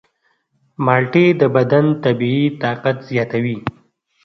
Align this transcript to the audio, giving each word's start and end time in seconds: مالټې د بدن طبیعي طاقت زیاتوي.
مالټې 0.85 1.25
د 1.41 1.43
بدن 1.55 1.85
طبیعي 2.03 2.45
طاقت 2.63 2.97
زیاتوي. 3.09 3.57